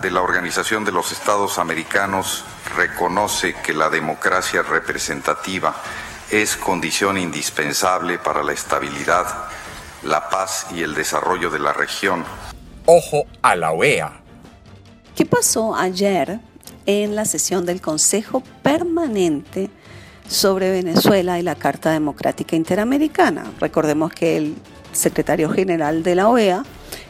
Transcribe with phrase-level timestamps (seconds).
[0.00, 2.44] de la Organización de los Estados Americanos
[2.76, 5.74] reconoce que la democracia representativa
[6.30, 9.26] es condición indispensable para la estabilidad,
[10.02, 12.24] la paz y el desarrollo de la región.
[12.86, 14.20] Ojo a la OEA.
[15.14, 16.40] ¿Qué pasó ayer
[16.86, 19.70] en la sesión del Consejo Permanente
[20.28, 23.44] sobre Venezuela y la Carta Democrática Interamericana?
[23.60, 24.56] Recordemos que el
[24.92, 26.62] secretario general de la OEA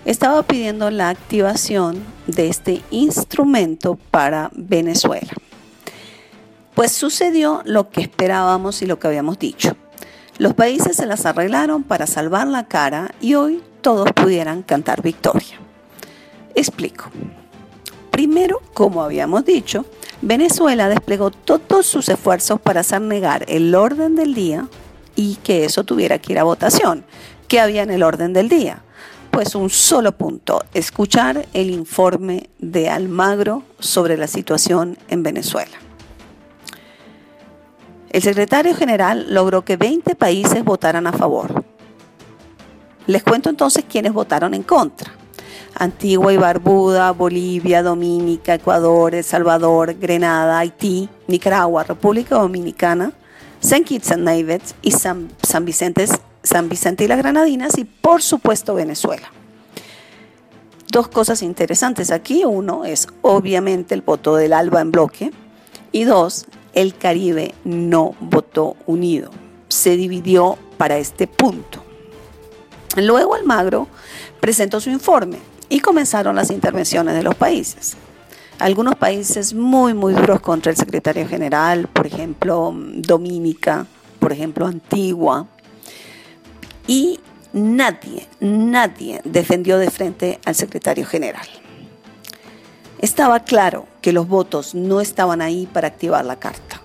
[0.05, 5.33] estaba pidiendo la activación de este instrumento para Venezuela.
[6.75, 9.77] Pues sucedió lo que esperábamos y lo que habíamos dicho.
[10.39, 15.59] Los países se las arreglaron para salvar la cara y hoy todos pudieran cantar victoria.
[16.55, 17.11] Explico.
[18.11, 19.85] Primero, como habíamos dicho,
[20.23, 24.69] Venezuela desplegó todos sus esfuerzos para hacer negar el orden del día
[25.17, 27.05] y que eso tuviera que ir a votación.
[27.49, 28.83] ¿Qué había en el orden del día?
[29.41, 35.79] Pues un solo punto, escuchar el informe de Almagro sobre la situación en Venezuela.
[38.11, 41.65] El secretario general logró que 20 países votaran a favor.
[43.07, 45.11] Les cuento entonces quiénes votaron en contra.
[45.75, 53.15] Antigua y Barbuda, Bolivia, Dominica, Ecuador, El Salvador, Grenada, Haití, Nicaragua, República Dominicana,
[53.59, 55.31] San Kitts and Nevis y San,
[55.63, 56.07] Vicente,
[56.43, 59.31] San Vicente y las Granadinas y por supuesto Venezuela.
[60.91, 62.45] Dos cosas interesantes aquí.
[62.45, 65.31] Uno es obviamente el voto del ALBA en bloque
[65.93, 69.31] y dos, el Caribe no votó unido,
[69.69, 71.85] se dividió para este punto.
[72.97, 73.89] Luego Almagro
[74.41, 77.97] presentó su informe y comenzaron las intervenciones de los países.
[78.59, 83.87] Algunos países muy, muy duros contra el secretario general, por ejemplo, Dominica,
[84.19, 85.47] por ejemplo, Antigua.
[86.87, 87.21] Y
[87.53, 91.47] nadie, nadie defendió de frente al secretario general.
[92.99, 96.83] Estaba claro que los votos no estaban ahí para activar la carta.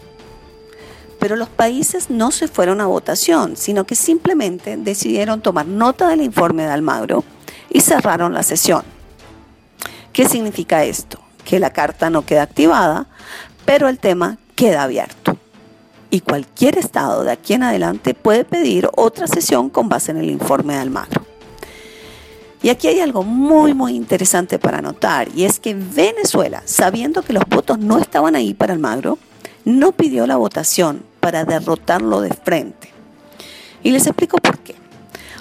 [1.19, 6.21] Pero los países no se fueron a votación, sino que simplemente decidieron tomar nota del
[6.21, 7.23] informe de Almagro
[7.69, 8.83] y cerraron la sesión.
[10.13, 11.19] ¿Qué significa esto?
[11.43, 13.07] Que la carta no queda activada,
[13.65, 15.34] pero el tema queda abierto.
[16.15, 20.29] Y cualquier estado de aquí en adelante puede pedir otra sesión con base en el
[20.29, 21.25] informe de Almagro.
[22.63, 27.33] Y aquí hay algo muy, muy interesante para notar, y es que Venezuela, sabiendo que
[27.33, 29.19] los votos no estaban ahí para Almagro,
[29.65, 32.93] no pidió la votación para derrotarlo de frente.
[33.83, 34.75] Y les explico por qué.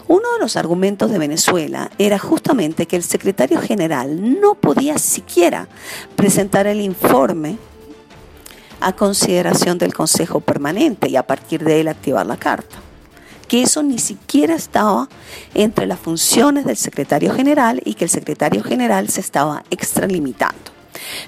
[0.08, 5.68] Uno de los argumentos de Venezuela era justamente que el secretario general no podía siquiera
[6.16, 7.58] presentar el informe
[8.84, 12.76] a consideración del Consejo Permanente y a partir de él activar la carta
[13.48, 15.08] que eso ni siquiera estaba
[15.54, 20.72] entre las funciones del secretario general y que el secretario general se estaba extralimitando.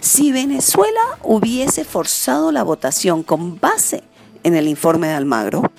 [0.01, 4.03] Si Venezuela hubiese forzado la votación con base
[4.45, 5.71] en el informe de Almagro,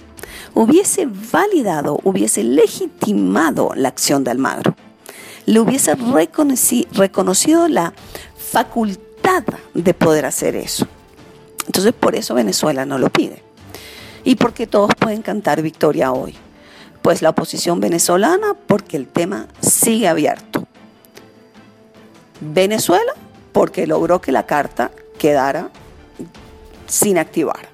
[0.54, 4.76] hubiese validado, hubiese legitimado la acción de Almagro,
[5.46, 7.94] le hubiese reconocido la
[8.38, 10.88] facultad de poder hacer eso.
[11.68, 13.44] Entonces por eso Venezuela no lo pide
[14.28, 16.36] y porque todos pueden cantar victoria hoy.
[17.02, 20.66] Pues la oposición venezolana porque el tema sigue abierto.
[22.42, 23.14] Venezuela
[23.54, 25.70] porque logró que la carta quedara
[26.88, 27.70] sin activar.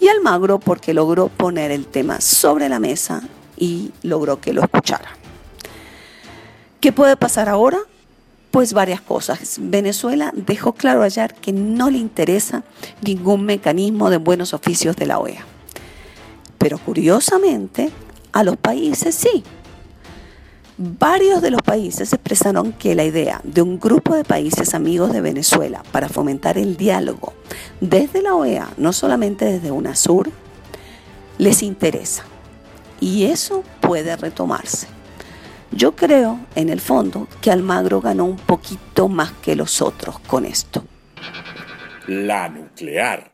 [0.00, 3.22] Y Almagro porque logró poner el tema sobre la mesa
[3.56, 5.10] y logró que lo escuchara.
[6.80, 7.78] ¿Qué puede pasar ahora?
[8.54, 9.56] Pues varias cosas.
[9.60, 12.62] Venezuela dejó claro ayer que no le interesa
[13.02, 15.44] ningún mecanismo de buenos oficios de la OEA.
[16.58, 17.90] Pero curiosamente,
[18.30, 19.42] a los países sí.
[20.78, 25.20] Varios de los países expresaron que la idea de un grupo de países amigos de
[25.20, 27.32] Venezuela para fomentar el diálogo
[27.80, 30.30] desde la OEA, no solamente desde UNASUR,
[31.38, 32.22] les interesa.
[33.00, 34.93] Y eso puede retomarse.
[35.76, 40.44] Yo creo, en el fondo, que Almagro ganó un poquito más que los otros con
[40.44, 40.84] esto.
[42.06, 43.33] La nuclear.